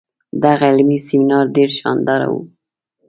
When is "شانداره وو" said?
1.79-2.41